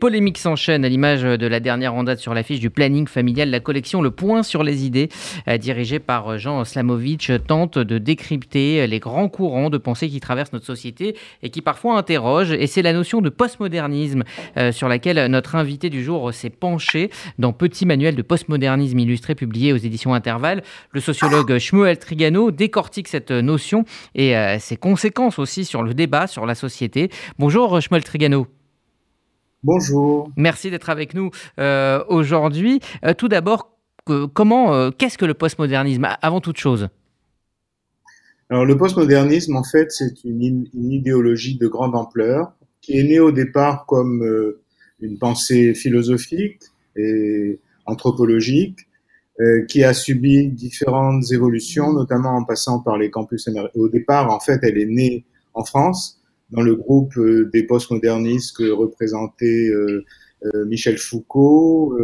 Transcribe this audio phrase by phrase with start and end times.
[0.00, 3.50] Polémique s'enchaîne à l'image de la dernière en date sur l'affiche du planning familial.
[3.50, 5.08] La collection Le Point sur les idées,
[5.48, 10.52] euh, dirigée par Jean Slamovitch, tente de décrypter les grands courants de pensée qui traversent
[10.52, 12.52] notre société et qui parfois interrogent.
[12.52, 14.22] Et c'est la notion de postmodernisme
[14.56, 17.10] euh, sur laquelle notre invité du jour s'est penché
[17.40, 20.62] dans Petit manuel de postmodernisme illustré publié aux éditions Intervalle.
[20.92, 23.84] Le sociologue Shmuel Trigano décortique cette notion
[24.14, 27.10] et euh, ses conséquences aussi sur le débat, sur la société.
[27.40, 28.46] Bonjour Shmuel Trigano.
[29.64, 30.30] Bonjour.
[30.36, 32.80] Merci d'être avec nous euh, aujourd'hui.
[33.04, 33.76] Euh, tout d'abord,
[34.32, 36.88] comment, euh, qu'est-ce que le postmodernisme avant toute chose?
[38.50, 43.20] Alors le postmodernisme, en fait, c'est une, une, idéologie de grande ampleur qui est née
[43.20, 44.24] au départ comme
[45.00, 46.62] une pensée philosophique
[46.96, 48.78] et anthropologique,
[49.68, 53.78] qui a subi différentes évolutions, notamment en passant par les campus américains.
[53.78, 56.17] Au départ, en fait, elle est née en France
[56.50, 60.04] dans le groupe euh, des postmodernistes que représentait euh,
[60.44, 61.98] euh, Michel Foucault,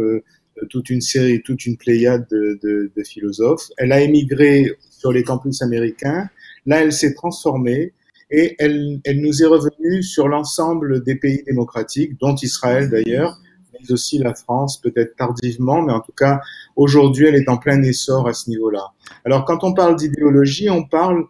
[0.69, 3.69] toute une série, toute une pléiade de, de, de, philosophes.
[3.77, 6.29] Elle a émigré sur les campus américains.
[6.65, 7.93] Là, elle s'est transformée
[8.31, 13.37] et elle, elle nous est revenue sur l'ensemble des pays démocratiques, dont Israël d'ailleurs,
[13.73, 16.39] mais aussi la France, peut-être tardivement, mais en tout cas,
[16.75, 18.93] aujourd'hui, elle est en plein essor à ce niveau-là.
[19.25, 21.25] Alors, quand on parle d'idéologie, on parle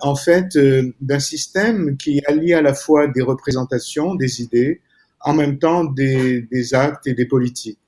[0.00, 4.80] en fait euh, d'un système qui allie à la fois des représentations, des idées,
[5.20, 7.78] en même temps des, des actes et des politiques.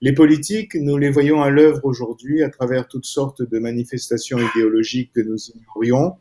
[0.00, 5.12] Les politiques, nous les voyons à l'œuvre aujourd'hui à travers toutes sortes de manifestations idéologiques
[5.14, 6.16] que nous ignorions,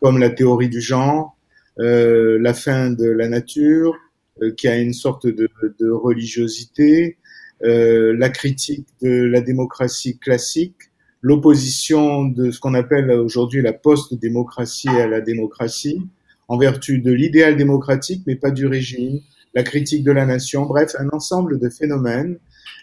[0.00, 1.36] comme la théorie du genre,
[1.78, 3.96] euh, la fin de la nature,
[4.42, 7.18] euh, qui a une sorte de, de religiosité,
[7.62, 10.89] euh, la critique de la démocratie classique,
[11.22, 16.02] l'opposition de ce qu'on appelle aujourd'hui la post-démocratie à la démocratie,
[16.48, 19.20] en vertu de l'idéal démocratique, mais pas du régime,
[19.54, 22.38] la critique de la nation, bref, un ensemble de phénomènes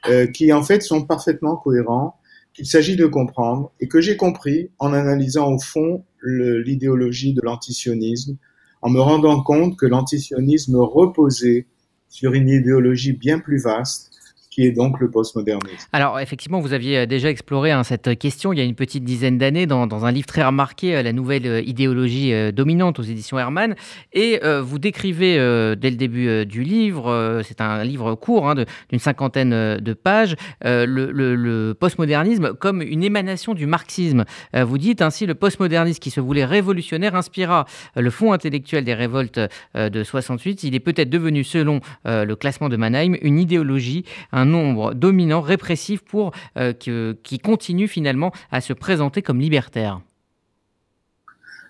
[0.08, 2.16] euh, qui en fait sont parfaitement cohérents,
[2.54, 8.38] qu'il s'agit de comprendre et que j'ai compris en analysant au fond l'idéologie de l'antisionisme,
[8.82, 11.67] en me rendant compte que l'antisionisme reposait
[12.10, 14.11] sur une idéologie bien plus vaste
[14.66, 15.88] est donc le postmodernisme.
[15.94, 19.04] Alors effectivement, vous aviez euh, déjà exploré hein, cette question il y a une petite
[19.04, 23.38] dizaine d'années dans, un livre très remarqué, euh, La nouvelle euh, idéologie dominante aux éditions
[23.38, 23.76] Hermann,
[24.14, 25.36] et vous décrivez
[25.76, 28.56] dès le début du livre, c'est un livre court hein,
[28.90, 34.26] d'une cinquantaine de pages, le, postmodernisme comme une émanation du marxisme.
[34.54, 37.66] vous dites ainsi, le postmodernisme qui se voulait révolutionnaire inspira
[37.96, 39.40] le fond intellectuel des révoltes
[39.76, 40.64] de 68.
[40.64, 46.02] Il est peut-être devenu, selon le classement de Mannheim, une idéologie, un nombre dominant, répressif,
[46.02, 50.02] pour euh, que, qui continue finalement à se présenter comme libertaire.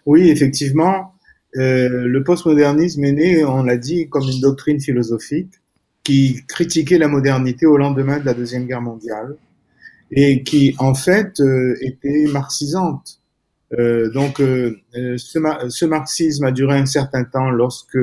[0.05, 1.13] Oui, effectivement,
[1.57, 5.53] euh, le postmodernisme est né, on l'a dit, comme une doctrine philosophique
[6.03, 9.35] qui critiquait la modernité au lendemain de la Deuxième Guerre mondiale
[10.11, 13.19] et qui, en fait, euh, était marxisante.
[14.13, 17.97] Donc, ce, marxisme a duré un certain temps lorsque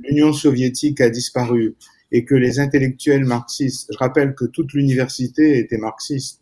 [0.00, 1.76] l'Union soviétique a disparu
[2.12, 6.40] et que les intellectuels marxistes, je rappelle que toute l'université était marxiste,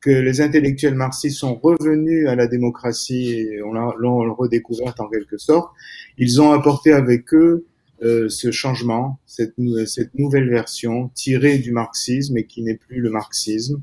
[0.00, 5.70] que les intellectuels marxistes sont revenus à la démocratie et l'ont redécouverte en quelque sorte,
[6.16, 7.66] ils ont apporté avec eux
[8.02, 13.82] euh, ce changement, cette, nouvelle version tirée du marxisme et qui n'est plus le marxisme,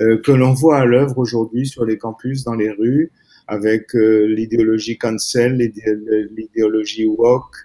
[0.00, 3.10] euh, que l'on voit à l'œuvre aujourd'hui sur les campus, dans les rues,
[3.46, 5.70] avec euh, l'idéologie cancel,
[6.34, 7.56] l'idéologie woke,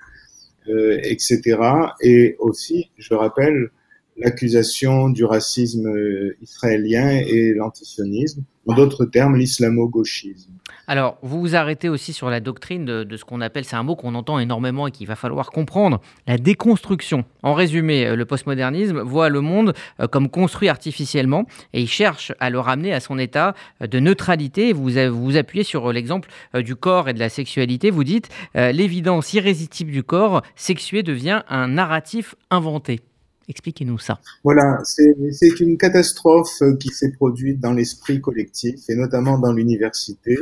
[0.69, 1.59] euh, etc.
[2.01, 3.69] Et aussi, je rappelle,
[4.17, 10.51] l'accusation du racisme euh, israélien et l'antisionisme, en d'autres termes, l'islamo-gauchisme.
[10.89, 13.97] Alors, vous vous arrêtez aussi sur la doctrine de, ce qu'on appelle, c'est un mot
[13.97, 17.25] qu'on entend énormément et qu'il va falloir comprendre, la déconstruction.
[17.43, 19.73] En résumé, euh, le postmodernisme voit le monde
[20.11, 24.71] comme construit artificiellement et il cherche à le ramener à son état de neutralité.
[24.71, 27.89] Vous vous appuyez sur l'exemple du corps et de la sexualité.
[27.89, 33.01] Vous dites, l'évidence irrésistible du corps sexué devient un narratif inventé.
[33.49, 34.19] Expliquez-nous ça.
[34.43, 40.37] Voilà, c'est une catastrophe euh, qui s'est produite dans l'esprit collectif et notamment dans l'université.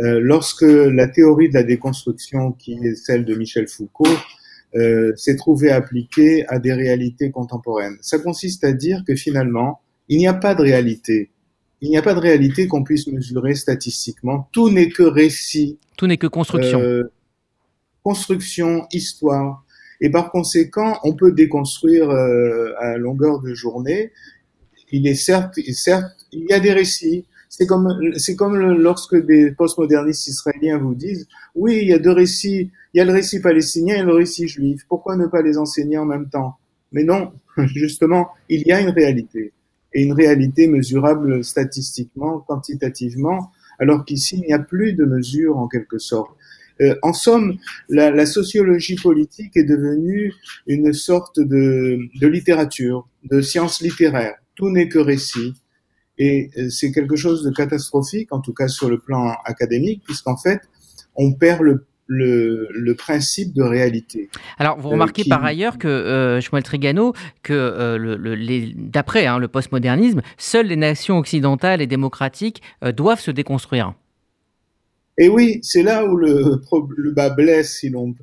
[0.00, 4.06] Euh, lorsque la théorie de la déconstruction, qui est celle de Michel Foucault,
[4.76, 7.98] euh, s'est trouvée appliquée à des réalités contemporaines.
[8.02, 11.30] Ça consiste à dire que finalement, il n'y a pas de réalité.
[11.80, 14.48] Il n'y a pas de réalité qu'on puisse mesurer statistiquement.
[14.52, 15.78] Tout n'est que récit.
[15.96, 16.80] Tout n'est que construction.
[16.80, 17.10] Euh,
[18.04, 19.64] construction, histoire.
[20.00, 24.12] Et par conséquent, on peut déconstruire euh, à longueur de journée.
[24.92, 25.54] Il est certes,
[26.32, 27.26] il y a des récits.
[27.48, 32.12] C'est comme, c'est comme lorsque des postmodernistes israéliens vous disent, oui, il y a deux
[32.12, 32.70] récits.
[32.94, 34.84] Il y a le récit palestinien et le récit juif.
[34.88, 36.56] Pourquoi ne pas les enseigner en même temps?
[36.92, 37.32] Mais non,
[37.66, 39.52] justement, il y a une réalité,
[39.92, 45.66] et une réalité mesurable statistiquement, quantitativement, alors qu'ici, il n'y a plus de mesure en
[45.66, 46.30] quelque sorte.
[46.80, 50.32] Euh, en somme, la, la, sociologie politique est devenue
[50.66, 54.34] une sorte de, de littérature, de science littéraire.
[54.54, 55.54] Tout n'est que récit.
[56.18, 60.36] Et euh, c'est quelque chose de catastrophique, en tout cas sur le plan académique, puisqu'en
[60.36, 60.60] fait,
[61.16, 64.30] on perd le le, le, principe de réalité.
[64.58, 69.38] Alors, vous euh, remarquez par ailleurs que, euh, Shmuel Trigano, que euh, le, d'après hein,
[69.38, 73.94] le postmodernisme, seules les nations occidentales et démocratiques doivent se déconstruire.
[75.20, 76.62] Et oui, c'est là où le,
[76.96, 78.14] le bas blesse, si l'on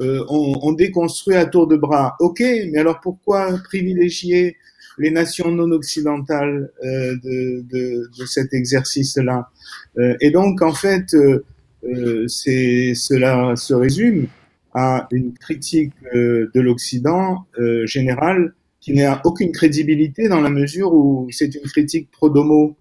[0.00, 2.16] euh, on, on, déconstruit à tour de bras.
[2.20, 4.56] Ok, mais alors pourquoi privilégier
[4.96, 9.50] les nations non occidentales euh, de, de, de, cet exercice-là?
[9.98, 14.28] Euh, Et donc, en fait, euh, c'est cela se résume
[14.72, 20.94] à une critique euh, de l'Occident euh, général qui n'a aucune crédibilité dans la mesure
[20.94, 22.74] où c'est une critique pro domo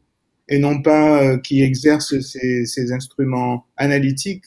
[0.49, 4.45] et non pas qui exerce ses, ses instruments analytiques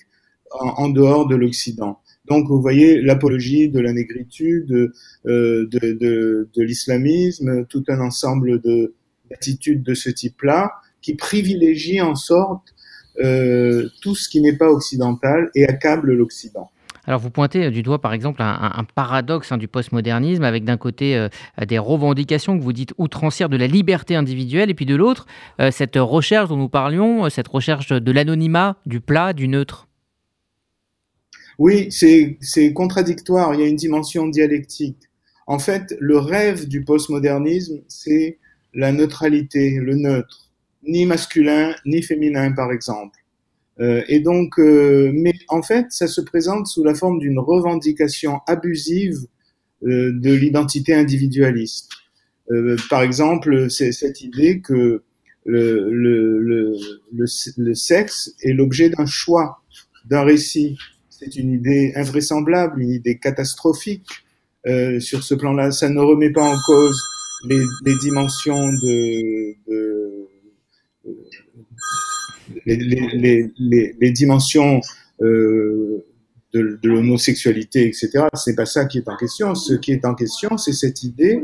[0.50, 2.00] en, dehors de l'Occident.
[2.28, 4.92] Donc, vous voyez l'apologie de la négritude,
[5.26, 12.74] euh, de l'islamisme, tout un ensemble d'attitudes de, de ce type-là qui privilégie en sorte
[13.20, 16.70] euh, tout ce qui n'est pas occidental et accable l'Occident.
[17.06, 20.76] Alors vous pointez du doigt par exemple un, un paradoxe hein, du postmodernisme avec d'un
[20.76, 21.28] côté euh,
[21.66, 25.26] des revendications que vous dites outrancières de la liberté individuelle et puis de l'autre
[25.60, 29.88] euh, cette recherche dont nous parlions, cette recherche de l'anonymat, du plat, du neutre.
[31.58, 34.96] Oui, c'est contradictoire, il y a une dimension dialectique.
[35.46, 38.38] En fait, le rêve du postmodernisme, c'est
[38.72, 40.50] la neutralité, le neutre
[40.82, 43.19] ni masculin ni féminin, par exemple.
[43.80, 48.40] Euh, et donc, euh, mais en fait, ça se présente sous la forme d'une revendication
[48.46, 49.26] abusive
[49.84, 51.88] euh, de l'identité individualiste.
[52.88, 55.04] Par exemple, c'est cette idée que
[55.46, 56.74] le,
[57.74, 59.62] sexe est l'objet d'un choix,
[60.04, 60.76] d'un récit.
[61.10, 64.08] C'est une idée invraisemblable, une idée catastrophique
[64.98, 65.70] sur ce plan-là.
[65.70, 67.00] Ça ne remet pas en cause
[67.48, 69.54] les, dimensions de
[72.66, 74.80] les, les, les, les dimensions
[75.22, 76.04] euh,
[76.52, 78.24] de, de l'homosexualité, etc.
[78.34, 79.54] C'est pas ça qui est en question.
[79.54, 81.42] Ce qui est en question, c'est cette idée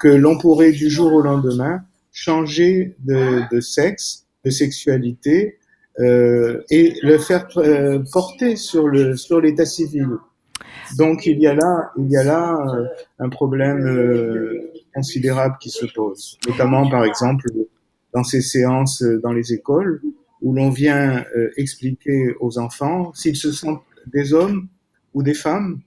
[0.00, 1.82] que l'on pourrait du jour au lendemain
[2.12, 5.58] changer de, de sexe, de sexualité
[5.98, 10.08] euh, et le faire euh, porter sur le sur l'état civil.
[10.98, 12.84] Donc il y a là il y a là euh,
[13.18, 17.46] un problème euh, considérable qui se pose, notamment par exemple
[18.14, 20.00] dans ces séances euh, dans les écoles
[20.42, 24.68] où l'on vient euh, expliquer aux enfants s'ils se sentent des hommes
[25.14, 25.80] ou des femmes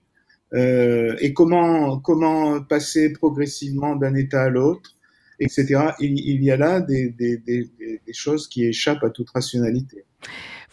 [0.52, 4.96] euh, et comment comment passer progressivement d'un état à l'autre,
[5.38, 5.92] etc.
[6.00, 10.04] Il, y a là des, des, des, des choses qui échappent à toute rationalité.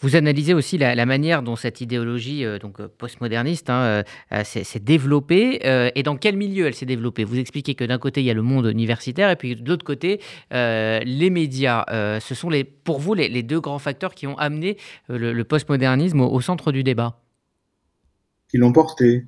[0.00, 4.78] Vous analysez aussi la, manière dont cette idéologie euh, donc euh, postmoderniste hein, euh, s'est
[4.78, 5.60] développée
[5.94, 7.24] et dans quel milieu elle s'est développée?
[7.24, 9.84] Vous expliquez que d'un côté il y a le monde universitaire et puis de l'autre
[9.84, 11.84] côté les médias.
[12.20, 12.50] Ce sont
[12.84, 14.76] pour vous les, deux grands facteurs qui ont amené
[15.08, 17.20] le, le postmodernisme au, au, centre du débat?
[18.48, 19.26] Qui l'ont porté,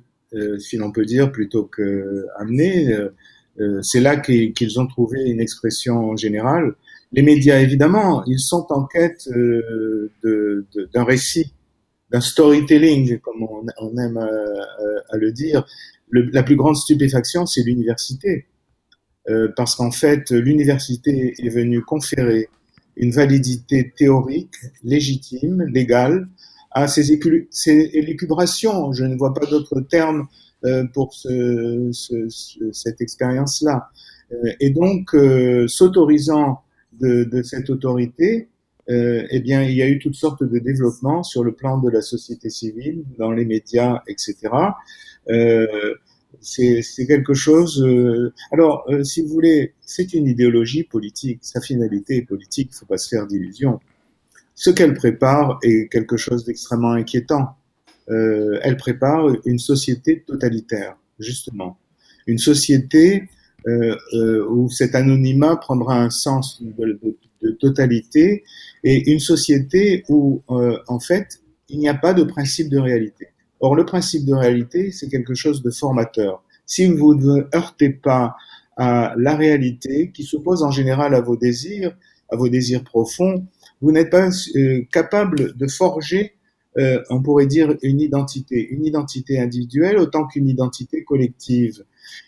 [0.59, 2.95] si l'on peut dire, plutôt que amené.
[3.81, 6.75] C'est là qu'ils ont trouvé une expression générale
[7.11, 10.11] les médias, évidemment, ils sont en quête euh,
[10.93, 11.53] d'un récit,
[12.11, 14.29] d'un storytelling, comme on, aime à,
[15.09, 15.65] à, le dire.
[16.11, 18.47] La plus grande stupéfaction, c'est l'université.
[19.29, 22.49] Euh, parce qu'en fait, l'université est venue conférer
[22.95, 26.27] une validité théorique, légitime, légale,
[26.71, 28.93] à ces, élucubrations.
[28.93, 30.27] Je ne vois pas d'autre terme
[30.65, 33.89] euh, pour ce, ce, cette expérience-là.
[34.31, 36.61] Euh, et donc, euh, s'autorisant
[36.93, 38.49] de, de cette autorité,
[38.89, 41.89] euh, eh bien, il y a eu toutes sortes de développements sur le plan de
[41.89, 44.35] la société civile, dans les médias, etc.
[45.29, 45.95] Euh,
[46.39, 47.83] c'est quelque chose.
[47.83, 51.39] Euh, alors, euh, si vous voulez, c'est une idéologie politique.
[51.41, 52.69] Sa finalité est politique.
[52.71, 53.79] Il ne faut pas se faire d'illusions.
[54.55, 57.55] Ce qu'elle prépare est quelque chose d'extrêmement inquiétant.
[58.09, 61.77] Euh, elle prépare une société totalitaire, justement,
[62.27, 63.29] une société
[63.67, 66.99] où cet anonymat prendra un sens de,
[67.59, 68.43] totalité
[68.83, 73.27] et une société où, euh, en fait, il n'y a pas de principe de réalité.
[73.59, 76.43] Or, le principe de réalité, c'est quelque chose de formateur.
[76.65, 78.35] Si vous ne heurtez pas
[78.77, 81.95] à la réalité, qui s'oppose en général à vos désirs,
[82.29, 83.45] à vos désirs profonds,
[83.81, 86.35] vous n'êtes pas euh, capable de forger,
[86.77, 91.83] euh, on pourrait dire, une identité, une identité individuelle autant qu'une identité collective.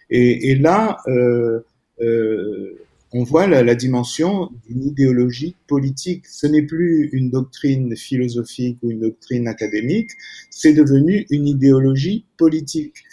[0.09, 1.61] Et, là, euh,
[2.01, 2.79] euh,
[3.13, 6.27] on voit la, dimension d'une idéologie politique.
[6.27, 10.11] Ce n'est plus une doctrine philosophique ou une doctrine académique,
[10.49, 13.03] c'est devenu une idéologie politique.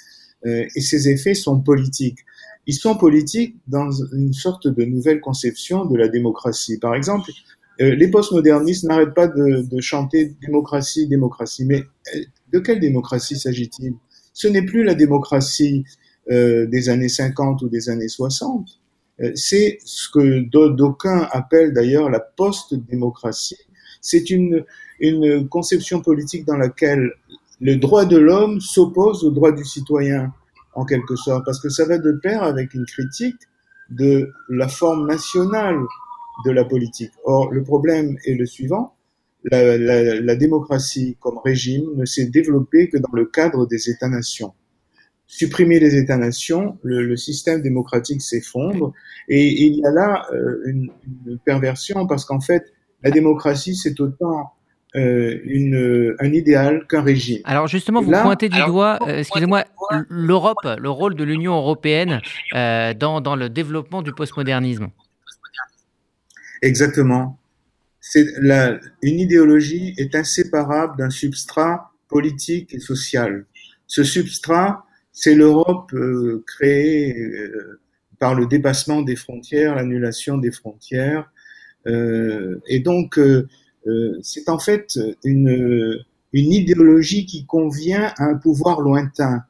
[0.46, 2.18] Euh, et ses effets sont politiques.
[2.66, 6.78] Ils sont politiques dans une sorte de nouvelle conception de la démocratie.
[6.78, 7.30] Par exemple,
[7.78, 11.64] les postmodernistes n'arrêtent pas de, chanter démocratie, démocratie.
[11.64, 11.82] Mais
[12.52, 13.94] de quelle démocratie s'agit-il?
[14.34, 15.84] Ce n'est plus la démocratie
[16.30, 18.80] euh, des années 50 ou des années 60.
[19.20, 23.58] Euh, c'est ce que d'aucuns appellent d'ailleurs la post-démocratie.
[24.00, 24.64] C'est une,
[25.00, 27.10] une conception politique dans laquelle
[27.60, 30.32] le droit de l'homme s'oppose au droit du citoyen,
[30.74, 33.36] en quelque sorte, parce que ça va de pair avec une critique
[33.90, 35.78] de la forme nationale
[36.44, 37.12] de la politique.
[37.24, 38.94] Or, le problème est le suivant.
[39.44, 44.54] La, la, la démocratie comme régime ne s'est développée que dans le cadre des États-nations.
[45.32, 48.92] Supprimer les États-nations, le, le, système démocratique s'effondre
[49.28, 50.90] et, et, il y a là euh, une,
[51.24, 52.64] une, perversion parce qu'en fait,
[53.04, 54.52] la démocratie, c'est autant
[54.96, 57.42] euh, une, un idéal qu'un régime.
[57.44, 59.64] Alors justement, vous là, pointez du doigt, euh, excusez-moi,
[60.08, 62.20] l'Europe, le rôle de l'Union européenne
[62.56, 64.88] euh, dans, dans le développement du postmodernisme.
[66.60, 67.38] Exactement.
[68.00, 73.46] C'est la, une idéologie est inséparable d'un substrat politique et social.
[73.86, 77.80] Ce substrat, c'est l'Europe euh, créée euh,
[78.18, 81.30] par le dépassement des frontières, l'annulation des frontières.
[81.86, 83.18] Euh, et donc,
[84.22, 89.42] c'est en fait une, idéologie qui convient à un pouvoir lointain,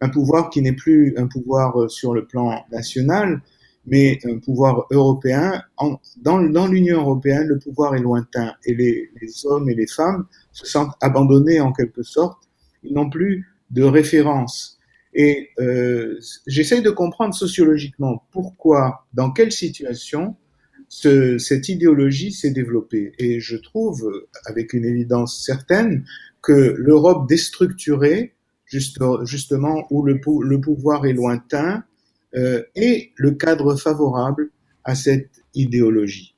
[0.00, 3.42] un pouvoir qui n'est plus un pouvoir sur le plan national,
[3.86, 5.62] mais un pouvoir européen.
[5.76, 9.10] En, dans, l'Union européenne, le pouvoir est lointain et les,
[9.44, 12.48] hommes et les femmes se sentent abandonnés en quelque sorte.
[12.82, 14.73] Ils n'ont plus de référence.
[15.14, 20.36] Et euh, j'essaye de comprendre sociologiquement pourquoi, dans quelle situation
[20.88, 23.12] ce, cette idéologie s'est développée.
[23.18, 24.10] Et je trouve,
[24.44, 26.04] avec une évidence certaine,
[26.42, 28.34] que l'Europe déstructurée,
[28.66, 31.84] juste, justement, où le, le pouvoir est lointain,
[32.36, 34.50] euh, est le cadre favorable
[34.82, 36.33] à cette idéologie.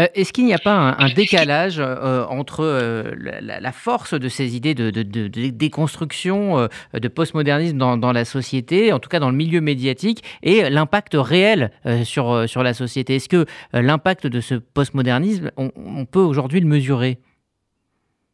[0.00, 4.14] Euh, Est-ce qu'il n'y a pas un, un décalage euh, entre euh, la, la, force
[4.14, 8.92] de ces idées de, de, de, de déconstruction, euh, de postmodernisme dans, dans, la société,
[8.92, 13.16] en tout cas dans le milieu médiatique, et l'impact réel euh, sur, sur la société?
[13.16, 17.18] Est-ce que l'impact de ce postmodernisme, on, on peut aujourd'hui le mesurer?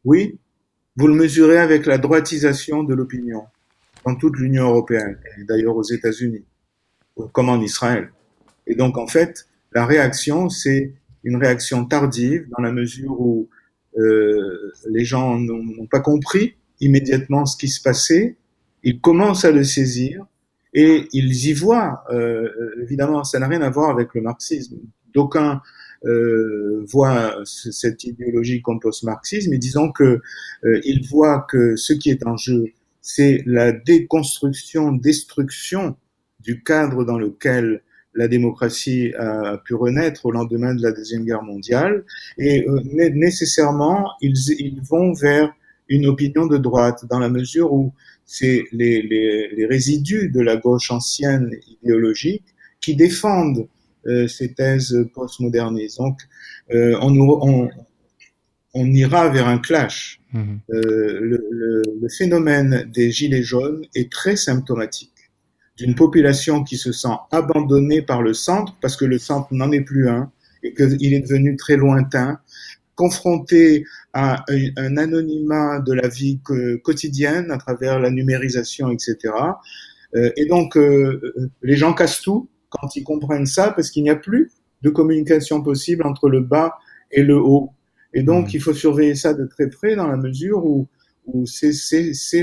[0.05, 0.39] Oui,
[0.97, 3.45] vous le mesurez avec la droitisation de l'opinion
[4.05, 6.45] dans toute l'Union européenne, et d'ailleurs aux États-Unis
[7.33, 8.13] comme en Israël.
[8.67, 10.93] Et donc, en fait, la réaction, c'est
[11.27, 13.49] une réaction tardive dans la mesure où
[13.99, 18.37] euh, les gens n'ont pas compris immédiatement ce qui se passait.
[18.85, 20.25] Ils commencent à le saisir
[20.73, 22.49] et ils y voient, euh,
[22.81, 24.77] évidemment, ça n'a rien à voir avec le marxisme.
[25.15, 25.63] D'aucuns
[26.05, 30.21] euh, voient cette idéologie comme post-marxisme et disons que
[30.65, 32.67] euh, ils voient que ce qui est en jeu,
[33.01, 35.97] c'est la déconstruction, destruction
[36.39, 37.83] du cadre dans lequel
[38.17, 42.05] la démocratie a pu renaître au lendemain de la Deuxième Guerre mondiale.
[42.39, 42.81] Et euh,
[43.15, 45.53] nécessairement, ils, ils, vont vers
[45.89, 47.93] une opinion de droite, dans la mesure où
[48.25, 51.51] c'est les, les, les, résidus de la gauche ancienne
[51.83, 52.45] idéologique
[52.81, 53.69] qui défendent
[54.07, 55.99] euh, ces thèses postmodernistes.
[55.99, 56.19] Donc,
[56.73, 57.69] euh, on, on,
[58.75, 60.21] on, ira vers un clash.
[60.33, 60.55] Mmh.
[60.69, 65.16] Le, le, le phénomène des gilets jaunes est très symptomatique
[65.77, 69.83] d'une population qui se sent abandonnée par le centre parce que le centre n'en est
[69.83, 70.31] plus un
[70.63, 72.41] et qu'il est devenu très lointain,
[72.95, 74.45] confronté à
[74.77, 76.41] un anonymat de la vie
[76.83, 79.17] quotidienne à travers la numérisation, etc.
[80.15, 84.11] Euh, et donc, euh, les gens cassent tout quand ils comprennent ça parce qu'il n'y
[84.11, 84.51] a plus
[84.83, 86.75] de communication possible entre le bas
[87.13, 87.71] et le haut.
[88.15, 88.51] Et donc, mmh.
[88.55, 90.89] il faut surveiller ça de très près dans la mesure où,
[91.27, 91.73] où c'est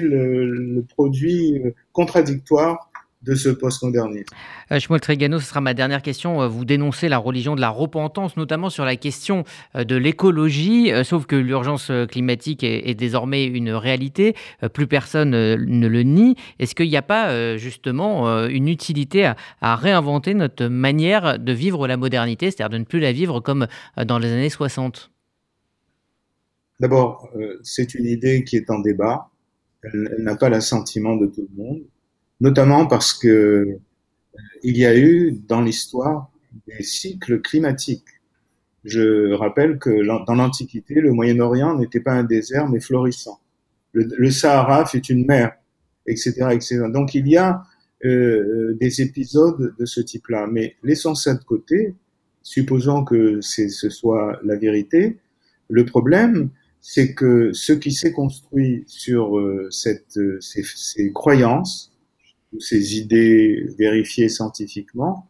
[0.02, 1.64] le, le produit
[1.94, 2.92] contradictoire
[3.24, 4.36] de ce postmodernisme.
[4.72, 6.42] Euh, Shmuel Trigano, ce sera ma dernière question.
[6.42, 9.44] Euh, vous dénoncez la religion de la repentance, notamment sur la question
[9.76, 14.36] euh, de l'écologie, sauf que l'urgence climatique est, est, désormais une réalité.
[14.74, 16.36] Plus personne ne le nie.
[16.60, 21.88] Est-ce qu'il n'y a pas justement une utilité à, à, réinventer notre manière de vivre
[21.88, 25.12] la modernité, c'est-à-dire de ne plus la vivre comme dans les années 60
[26.80, 27.30] D'abord,
[27.62, 29.30] c'est une idée qui est en débat.
[29.84, 31.82] Elle, elle n'a pas l'assentiment de tout le monde
[32.44, 33.80] notamment parce que euh,
[34.64, 36.30] il y a eu dans l'histoire
[36.68, 38.20] des cycles climatiques.
[38.84, 43.40] Je rappelle que dans l'Antiquité, le Moyen-Orient n'était pas un désert, mais florissant.
[43.94, 45.54] Le, Sahara fut une mer,
[46.06, 46.82] etc., etc.
[46.92, 47.64] Donc il y a
[48.04, 50.48] euh, des épisodes de ce type-là.
[50.52, 51.96] Mais laissons ça de côté,
[52.42, 55.18] supposons que ce soit la vérité.
[55.70, 56.50] Le problème,
[56.82, 61.93] c'est que ce qui s'est construit sur euh, cette, ces, croyances,
[62.60, 65.28] ces idées vérifiées scientifiquement,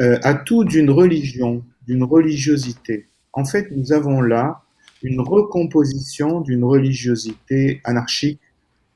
[0.00, 3.08] euh, a tout d'une religion, d'une religiosité.
[3.32, 4.62] En fait, nous avons là
[5.02, 8.40] une recomposition d'une religiosité anarchique,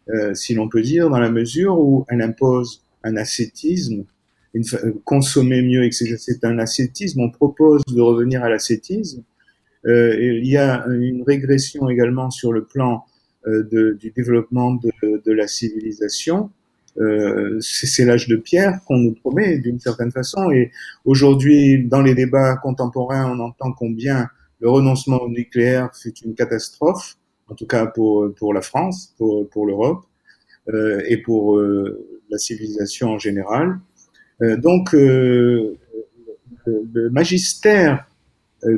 [0.09, 4.05] euh, si l'on peut dire, dans la mesure où elle impose un ascétisme,
[4.55, 6.17] une, euh, consommer mieux, etc.
[6.19, 7.21] C'est un ascétisme.
[7.21, 9.23] On propose de revenir à l'ascétisme.
[9.87, 13.05] Euh, il y a une régression également sur le plan
[13.47, 14.91] euh, de, du développement de,
[15.25, 16.51] de, la civilisation.
[16.99, 20.51] Euh, c'est l'âge de pierre qu'on nous promet d'une certaine façon.
[20.51, 20.71] Et
[21.05, 24.29] aujourd'hui, dans les débats contemporains, on entend combien
[24.61, 27.17] le renoncement au nucléaire fut une catastrophe,
[27.49, 30.05] en tout cas pour, pour la France, pour, pour l'Europe
[30.69, 33.79] euh, et pour euh, la civilisation en général.
[34.59, 35.79] Donc, euh,
[36.67, 38.07] le magistère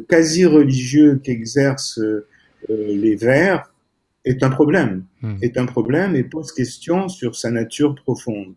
[0.09, 2.01] quasi religieux qu'exercent
[2.69, 3.73] les Verts
[4.25, 5.37] est un problème, mmh.
[5.43, 8.55] est un problème et pose question sur sa nature profonde.